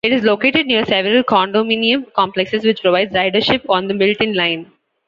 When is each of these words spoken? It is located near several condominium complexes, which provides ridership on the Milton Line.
It 0.03 0.11
is 0.13 0.23
located 0.23 0.65
near 0.65 0.83
several 0.83 1.21
condominium 1.23 2.11
complexes, 2.13 2.65
which 2.65 2.81
provides 2.81 3.13
ridership 3.13 3.61
on 3.69 3.87
the 3.87 3.93
Milton 3.93 4.33
Line. 4.33 4.71